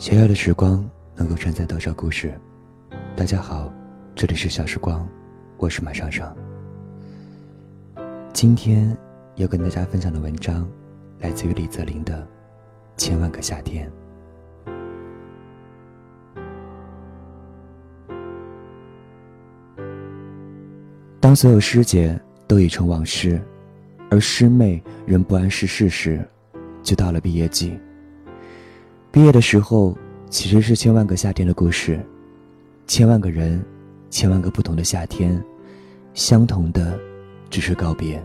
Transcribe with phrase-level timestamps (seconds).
[0.00, 0.82] 小小的时光
[1.14, 2.32] 能够承载多少故事？
[3.14, 3.70] 大家好，
[4.14, 5.06] 这里是小时光，
[5.58, 6.34] 我是马尚尚。
[8.32, 8.96] 今天
[9.34, 10.66] 要跟大家分享的文章，
[11.18, 12.22] 来自于李泽林的
[12.96, 13.92] 《千万个夏天》。
[21.20, 23.38] 当所有师姐都已成往事，
[24.10, 26.26] 而师妹仍不谙世事时，
[26.82, 27.78] 就到了毕业季。
[29.12, 31.98] 毕业的时候，其实是千万个夏天的故事，
[32.86, 33.60] 千万个人，
[34.08, 35.42] 千万个不同的夏天，
[36.14, 36.96] 相同的，
[37.50, 38.22] 只是告别。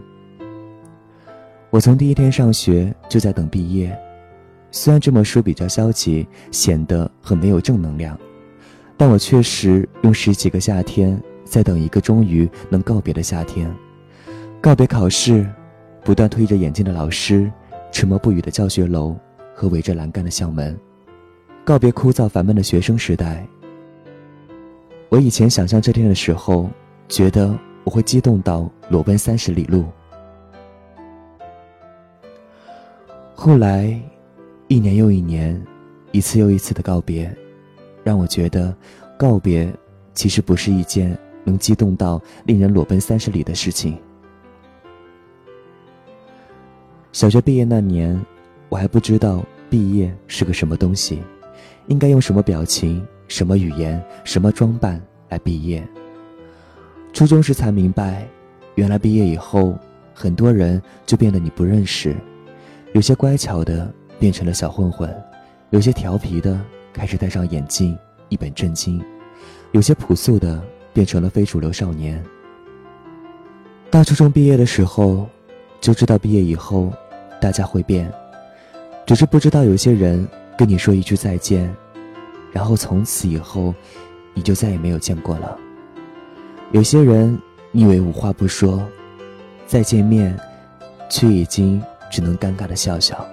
[1.71, 3.98] 我从第一天上学就在等毕业，
[4.70, 8.15] 虽然这么说比较消极，显得很没有正能量，
[8.95, 13.76] 但我确实用十几个夏天在等一个终于能告别的夏天，
[14.62, 15.49] 告别考试，
[16.04, 17.52] 不断推着眼镜的老师，
[17.91, 19.17] 沉默不语的教学楼。
[19.57, 20.77] 和围着栏杆的校门，
[21.66, 23.44] 告别枯燥烦闷的学生时代。
[25.10, 26.70] 我以前想象这天的时候，
[27.10, 29.84] 觉得我会激动到裸奔三十里路。
[33.34, 33.99] 后来，
[34.68, 35.60] 一年又一年，
[36.12, 37.36] 一次又一次的告别，
[38.04, 38.71] 让我觉得，
[39.18, 39.68] 告别
[40.13, 43.98] 其实不是一件能激动到令人裸奔三十里的事情。
[47.12, 48.24] 小学毕业那年。
[48.68, 51.21] 我还不知道毕业是个什么东西，
[51.87, 55.85] 应该用什么表情、什么语言、什么装扮来毕业。
[57.13, 58.27] 初中时才明白，
[58.75, 59.77] 原来毕业以后，
[60.13, 62.15] 很多人就变得你不认识，
[62.93, 65.09] 有些乖巧的变成了小混混，
[65.69, 66.59] 有些调皮的
[66.94, 67.97] 开始戴上眼镜
[68.29, 69.01] 一本正经，
[69.72, 70.62] 有些朴素的
[70.94, 72.22] 变成了非主流少年。
[73.90, 75.25] 大初中毕业的时候，
[75.79, 76.91] 就知道毕业以后，
[77.40, 78.12] 大家会变。
[79.06, 81.73] 只是不知道，有些人跟你说一句再见，
[82.51, 83.73] 然后从此以后，
[84.34, 85.57] 你就再也没有见过了。
[86.72, 87.38] 有些人
[87.72, 88.81] 你以为无话不说，
[89.68, 90.38] 再见面，
[91.09, 93.25] 却已经只能尴尬的笑笑。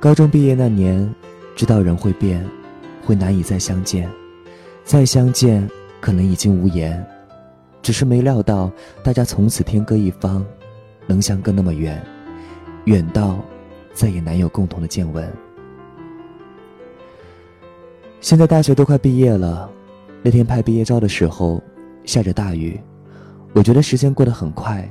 [0.00, 1.12] 高中毕业那年，
[1.56, 2.44] 知道人会变，
[3.04, 4.08] 会难以再相见，
[4.84, 5.68] 再相见
[6.00, 7.04] 可能已经无言，
[7.82, 8.70] 只是没料到
[9.02, 10.44] 大家从此天各一方，
[11.06, 12.00] 能相隔那么远。
[12.84, 13.42] 远到
[13.94, 15.32] 再也难有共同的见闻。
[18.20, 19.70] 现在大学都快毕业了，
[20.22, 21.62] 那天拍毕业照的时候，
[22.04, 22.78] 下着大雨，
[23.54, 24.86] 我觉得时间过得很快。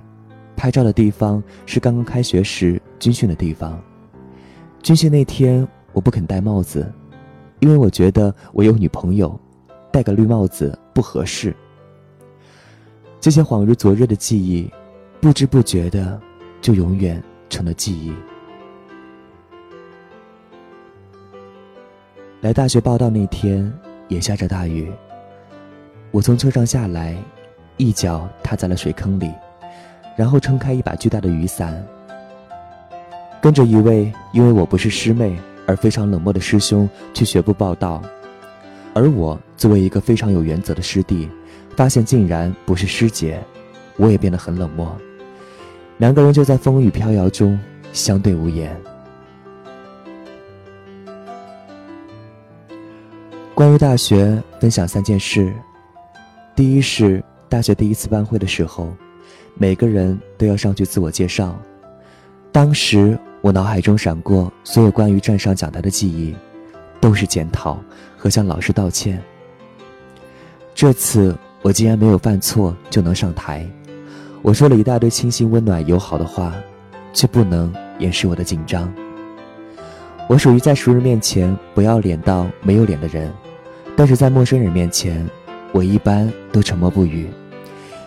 [0.55, 3.79] 拍照的地方是刚刚开学时军训的地方。
[4.81, 6.91] 军训那天，我不肯戴帽子，
[7.59, 9.37] 因为我觉得我有女朋友，
[9.91, 11.53] 戴个绿帽子不合适。
[13.19, 14.71] 这些恍如昨日的记忆，
[15.19, 16.19] 不知不觉的
[16.61, 17.21] 就永远。
[17.49, 18.11] 成了记忆。
[22.43, 23.71] 来大学报道那天
[24.09, 24.91] 也下着大雨，
[26.11, 27.15] 我从车上下来，
[27.77, 29.31] 一脚踏在了水坑里，
[30.17, 31.81] 然后撑开一把巨大的雨伞。
[33.41, 38.01] 跟着一位因为我不是师妹而非常冷漠的师兄去学部报道，
[38.93, 41.29] 而我作为一个非常有原则的师弟，
[41.77, 43.41] 发现竟然不是师姐，
[43.95, 44.93] 我也变得很冷漠。
[45.97, 47.57] 两个人就在风雨飘摇中
[47.93, 48.75] 相对无言。
[53.63, 55.53] 关于大学，分享三件事：
[56.53, 58.93] 第一是大学第一次班会的时候，
[59.55, 61.57] 每个人都要上去自我介绍。
[62.51, 66.35] 当时我脑海中闪过所有关于站上讲台的记忆，
[66.99, 67.81] 都是检讨
[68.17, 69.17] 和向老师道歉。
[70.75, 73.65] 这次我竟然没有犯错就能上台。
[74.41, 76.53] 我说了一大堆清新、温暖、友好的话，
[77.13, 78.93] 却不能掩饰我的紧张。
[80.27, 83.31] 我属于在熟人面前不要脸到没有脸的人，
[83.95, 85.25] 但是在陌生人面前，
[85.71, 87.29] 我一般都沉默不语。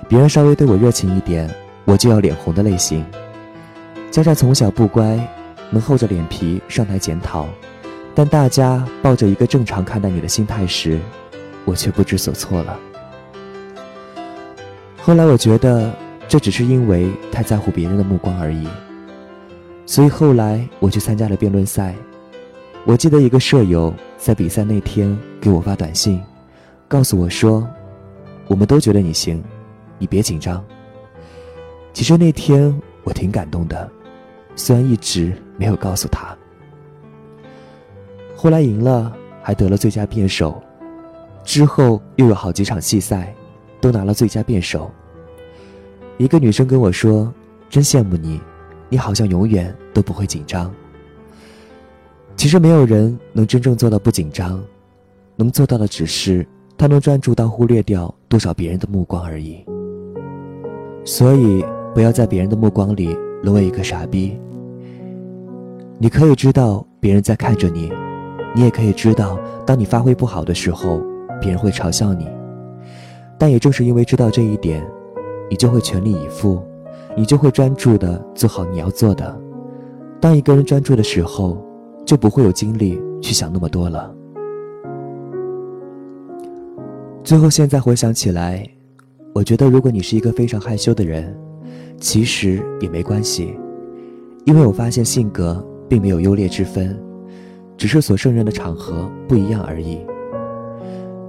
[0.09, 1.49] 别人稍微对我热情一点，
[1.85, 3.05] 我就要脸红的类型。
[4.11, 5.19] 加上从小不乖，
[5.71, 7.47] 能厚着脸皮上台检讨，
[8.15, 10.99] 但大家抱着一个正常看待你的心态时，
[11.65, 12.79] 我却不知所措了。
[14.99, 15.91] 后来我觉得。
[16.29, 18.67] 这只是因为太在乎别人的目光而已，
[19.87, 21.95] 所以后来我去参加了辩论赛。
[22.87, 26.23] 我记得一个舍友在比赛那天给我发短信，
[26.87, 27.69] 告诉我说
[28.47, 29.43] ：“我们都觉得你行，
[29.99, 30.65] 你别紧张。”
[31.93, 32.73] 其实那天
[33.03, 33.91] 我挺感动的，
[34.55, 36.29] 虽然一直没有告诉他。
[38.37, 39.13] 后来赢了，
[39.43, 40.63] 还得了最佳辩手，
[41.43, 43.35] 之后又有好几场戏赛，
[43.81, 44.89] 都拿了最佳辩手。
[46.19, 47.35] 一个女生跟我说
[47.69, 48.41] ：“真羡慕你，
[48.89, 50.73] 你好像永远都不会紧张。”
[52.37, 54.63] 其实没有人能真正做到不紧张，
[55.37, 56.47] 能做到的只是
[56.77, 59.65] 他能专注到忽略掉多少别人的目光而已。
[61.05, 64.39] 所以，不要在别人的目光里沦为一个傻逼。
[65.99, 67.91] 你可以知道别人在看着你，
[68.55, 71.01] 你也可以知道，当你发挥不好的时候，
[71.41, 72.29] 别人会嘲笑你。
[73.39, 74.87] 但也正是因为知道这一点，
[75.49, 76.63] 你就会全力以赴，
[77.17, 79.41] 你就会专注的做好你要做的。
[80.21, 81.66] 当一个人专注的时候，
[82.07, 84.15] 就不会有精力去想那么多了。
[87.23, 88.67] 最后，现在回想起来，
[89.35, 91.37] 我觉得如果你是一个非常害羞的人，
[92.01, 93.55] 其实也没关系，
[94.47, 95.63] 因为我发现性格。
[95.89, 97.01] 并没有优劣之分，
[97.77, 100.05] 只是所胜任的场合不一样而已。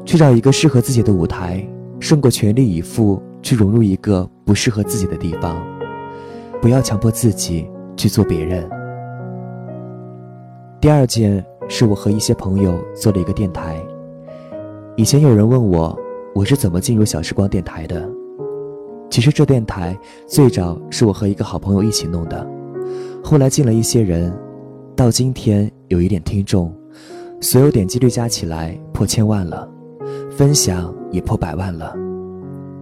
[0.03, 1.63] 去找一个适合自己的舞台，
[2.00, 5.63] 胜过全力以赴去融入一个不适合自己的地方。
[6.59, 8.68] 不要强迫自己去做别人。
[10.79, 13.83] 第二件是我和一些朋友做了一个电台。
[14.95, 15.97] 以前有人问我，
[16.35, 18.07] 我是怎么进入小时光电台的？
[19.09, 19.97] 其实这电台
[20.27, 22.47] 最早是我和一个好朋友一起弄的，
[23.24, 24.31] 后来进了一些人。
[24.95, 26.74] 到今天有一点听众，
[27.39, 29.69] 所有点击率加起来破千万了，
[30.31, 31.95] 分享也破百万了，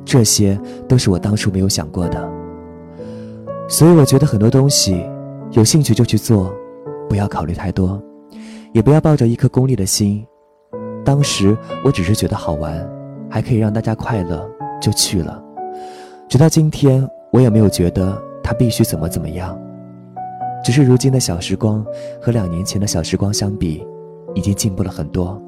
[0.06, 0.58] 这些
[0.88, 2.32] 都是我当初没有想过的。
[3.68, 5.06] 所以我觉得很多东西，
[5.52, 6.56] 有兴趣就去做，
[7.10, 8.02] 不要考虑太多，
[8.74, 10.26] 也不要抱着一颗功利的心。
[11.04, 12.88] 当时我只是觉得好玩，
[13.30, 14.50] 还可以让大家快乐，
[14.82, 15.42] 就去了。
[16.28, 19.58] 直到今天，我也没有觉得他必须怎么怎么样。
[20.64, 21.86] 只是如今的小时光
[22.20, 23.86] 和两年前的小时光相比，
[24.34, 25.40] 已经进步了很多。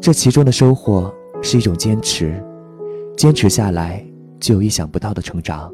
[0.00, 1.12] 这其中的收获
[1.42, 2.42] 是一种坚持，
[3.16, 4.02] 坚持下来
[4.40, 5.70] 就有意想不到的成长。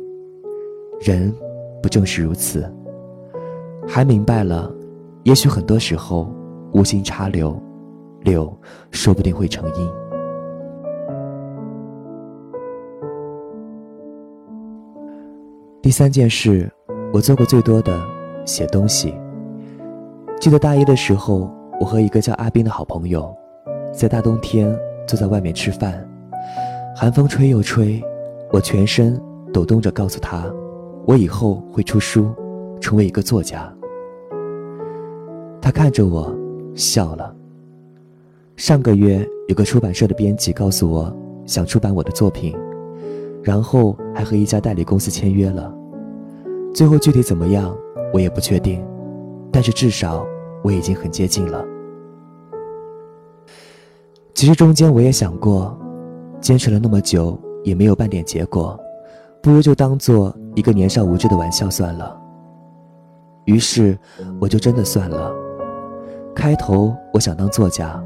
[1.01, 1.33] 人
[1.81, 2.69] 不正是如此？
[3.93, 4.73] 还明白了，
[5.25, 6.33] 也许很多时候
[6.73, 7.61] 无心插柳，
[8.21, 8.57] 柳
[8.93, 9.91] 说不定会成荫。
[15.83, 16.71] 第三件事。
[17.13, 18.01] 我做过最多的
[18.47, 19.13] 写东西。
[20.41, 21.51] 记得大一的时候，
[21.81, 23.35] 我和一个叫阿斌的好朋友，
[23.93, 24.73] 在大冬天
[25.09, 26.09] 坐在外面吃饭，
[26.95, 28.01] 寒风吹又吹，
[28.53, 29.21] 我全身
[29.53, 30.45] 抖动着告诉他，
[31.05, 32.33] 我以后会出书，
[32.81, 33.69] 成为一个作家。
[35.61, 36.35] 他看着我，
[36.75, 37.35] 笑了。
[38.57, 41.15] 上个月有个出版社的编辑告诉我，
[41.47, 42.57] 想出版我的作品，
[43.43, 45.73] 然后还和一家代理公司签约了。
[46.75, 47.77] 最后具体怎么样，
[48.13, 48.85] 我也不确定，
[49.53, 50.27] 但是至少
[50.63, 51.65] 我已经很接近了。
[54.35, 55.79] 其实中间我也想过，
[56.41, 58.79] 坚持了那么久也没有半点结果，
[59.43, 62.19] 不如就当做一个年少无知的玩笑算了。
[63.47, 63.99] 于是
[64.39, 65.33] 我就真的算了。
[66.35, 68.03] 开头我想当作家，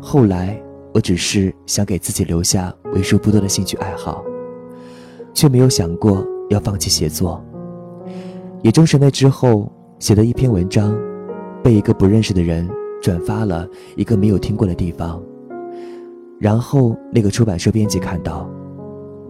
[0.00, 0.60] 后来
[0.92, 4.24] 我只是想给自己留下为数不多的兴趣爱好，
[5.32, 7.42] 却没有想过要放弃写作。
[8.62, 10.96] 也正是那之后写的一篇文章，
[11.62, 12.68] 被一个不认识的人
[13.00, 13.66] 转发了
[13.96, 15.22] 一个没有听过的地方，
[16.38, 18.50] 然后那个出版社编辑看到，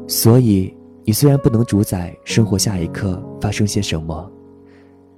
[0.06, 0.74] 所以
[1.04, 4.30] 你虽然不能主宰生活下一刻发生些什么，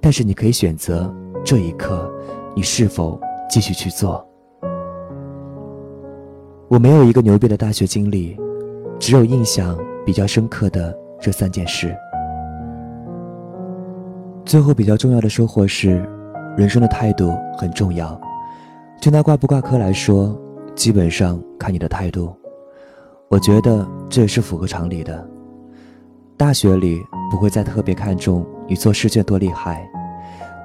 [0.01, 2.11] 但是你可以选择这一刻，
[2.55, 4.25] 你是否继续去做。
[6.67, 8.37] 我没有一个牛逼的大学经历，
[8.99, 11.95] 只有印象比较深刻的这三件事。
[14.45, 16.03] 最后比较重要的收获是，
[16.57, 18.19] 人生的态度很重要。
[19.01, 20.39] 就拿挂不挂科来说，
[20.75, 22.35] 基本上看你的态度。
[23.29, 25.27] 我觉得这也是符合常理的。
[26.35, 26.99] 大学里
[27.31, 29.87] 不会再特别看重你做试卷多厉害，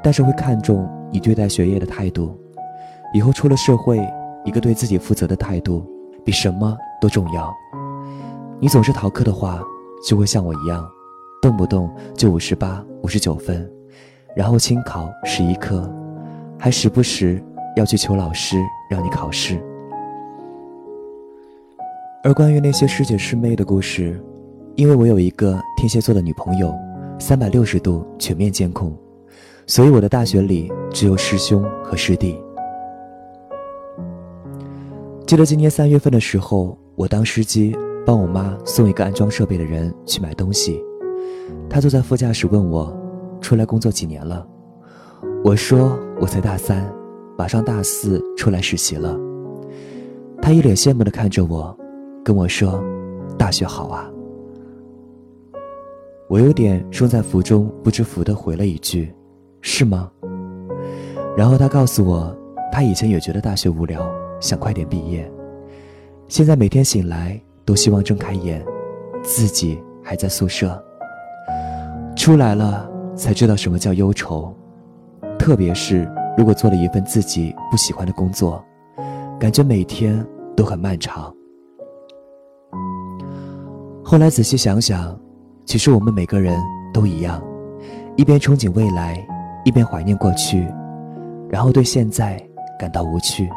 [0.03, 2.37] 但是会看重你对待学业的态度。
[3.15, 4.05] 以后出了社会，
[4.45, 5.87] 一个对自己负责的态度
[6.25, 7.55] 比什么都重要。
[8.59, 9.63] 你总是逃课的话，
[10.05, 10.85] 就会像我一样，
[11.41, 13.71] 动不动就五十八、五十九分。
[14.35, 15.89] 然后清考十一科，
[16.59, 17.41] 还时不时
[17.77, 18.57] 要去求老师
[18.91, 19.63] 让你考试。
[22.25, 24.21] 而关于那些师姐师妹的故事，
[24.75, 26.75] 因为我有一个天蝎座的女朋友，
[27.21, 28.93] 三百六十度全面监控，
[29.67, 32.39] 所以我的大学里只有师兄和师弟。
[35.27, 40.83] 记得今年三月份的时候，我当司机帮我妈送一个安装设备的人去买东西，
[41.69, 42.95] 他坐在副驾驶问我。
[43.41, 44.47] 出来工作几年了？
[45.45, 46.91] 我说我才大三，
[47.37, 49.21] 马上大四出来实习了。
[50.41, 51.77] 他一脸羡慕的看着我，
[52.25, 52.83] 跟我说
[53.37, 54.11] ：“大学好啊。”
[56.27, 59.13] 我有点身在福中不知福的回了一句
[59.67, 60.11] ：“是吗？”
[61.37, 62.37] 然后他告诉我，
[62.71, 64.07] 他以前也觉得大学无聊，
[64.39, 65.29] 想快点毕业，
[66.29, 68.65] 现在每天醒来都希望睁开眼，
[69.23, 70.81] 自己还在宿舍。
[72.15, 74.55] 出来了才知道什么叫忧愁，
[75.39, 78.63] 特别是如果做了一份自己不喜欢的工作，
[79.41, 81.35] 感觉每天都很漫长。
[84.05, 85.19] 后来仔细想想，
[85.65, 86.57] 其实我们每个人
[86.93, 87.43] 都一样，
[88.15, 89.27] 一边憧憬未来，
[89.65, 90.67] 一边怀念过去，
[91.49, 92.41] 然后对现在
[92.79, 93.49] 感到无趣。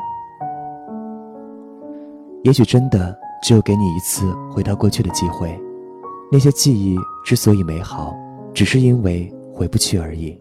[2.44, 5.60] 也许真的只有给你一次回到过去的机会，
[6.32, 8.16] 那些记忆之所以美好。
[8.54, 10.36] 只是因为回不去而已。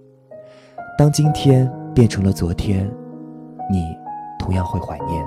[0.97, 2.91] 当今天变成了昨天，
[3.71, 3.95] 你
[4.39, 5.23] 同样会怀念。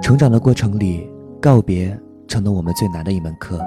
[0.00, 1.10] 成长的过程里，
[1.42, 3.58] 告别成了我们最难的一门课。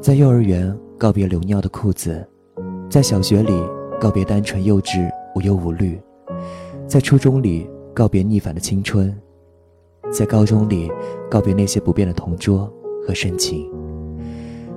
[0.00, 2.26] 在幼儿园告别流尿的裤子，
[2.88, 3.52] 在小学里
[4.00, 6.00] 告别单纯幼稚无忧无虑，
[6.86, 9.14] 在初中里告别逆反的青春，
[10.10, 10.90] 在高中里
[11.30, 12.72] 告别那些不变的同桌
[13.06, 13.70] 和深情。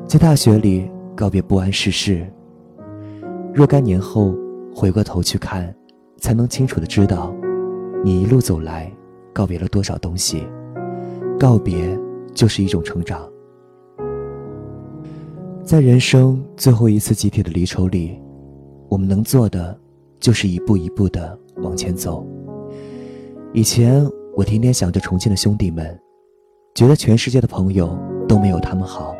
[0.05, 2.27] 在大学里告别不谙世事，
[3.53, 4.35] 若干年后
[4.75, 5.73] 回过头去看，
[6.17, 7.33] 才能清楚的知道，
[8.03, 8.91] 你一路走来，
[9.31, 10.45] 告别了多少东西。
[11.39, 11.97] 告别
[12.33, 13.25] 就是一种成长。
[15.69, 18.19] 在人生最后一次集体的离愁里，
[18.89, 19.79] 我们能做的，
[20.19, 22.25] 就是一步一步的往前走。
[23.53, 24.03] 以前
[24.35, 25.95] 我天天想着重庆的兄弟们，
[26.73, 27.95] 觉得全世界的朋友
[28.27, 29.15] 都没有他们好。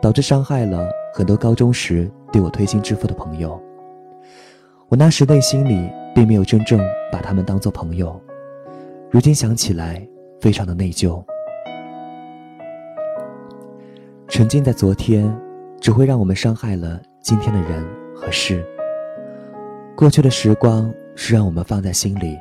[0.00, 3.60] 导致伤害了很多高中时对我推心置腹的朋友。
[4.88, 6.78] 我那时内心里并没有真正
[7.10, 8.20] 把他们当做朋友，
[9.10, 10.06] 如今想起来
[10.40, 11.20] 非常的内疚。
[14.28, 15.36] 沉浸在昨天，
[15.80, 18.64] 只会让我们伤害了今天的人和事。
[19.96, 22.36] 过去的时光是让我们放在心里，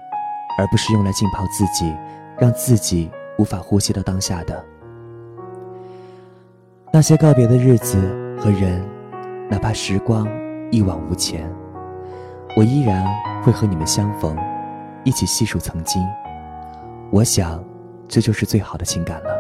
[0.58, 1.94] 而不是用来浸泡自己，
[2.38, 4.64] 让自己无法呼吸到当下的。
[6.92, 7.98] 那些告别的日子
[8.40, 8.82] 和人，
[9.50, 10.28] 哪怕时光
[10.72, 11.50] 一往无前，
[12.58, 13.06] 我依然
[13.44, 14.38] 会和你们相逢，
[15.04, 16.02] 一起细数曾经。
[17.12, 17.64] 我想，
[18.08, 19.35] 这就是最好的情感了。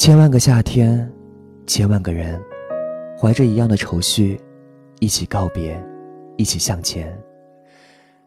[0.00, 1.06] 千万个夏天，
[1.66, 2.40] 千万个人，
[3.18, 4.40] 怀着一样的愁绪，
[4.98, 5.78] 一起告别，
[6.38, 7.14] 一起向前。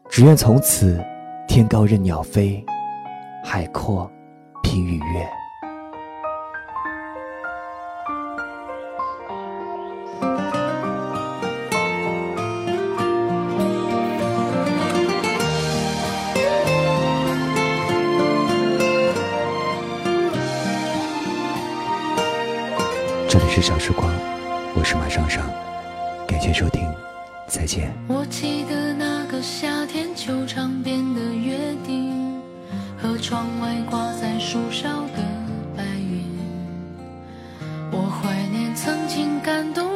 [0.07, 1.03] 只愿从此，
[1.47, 2.63] 天高任鸟飞，
[3.43, 4.07] 海阔
[4.61, 5.27] 凭鱼跃。
[23.85, 24.09] 时光，
[24.75, 25.43] 我是马上上，
[26.25, 26.89] 感谢收听，
[27.49, 27.93] 再见。
[28.07, 32.41] 我记得那个夏天，球场边的约定，
[32.97, 35.21] 和窗外挂在树梢的
[35.75, 36.23] 白云。
[37.91, 39.92] 我怀念曾经感动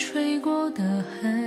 [0.00, 0.82] 吹过的
[1.20, 1.39] 痕。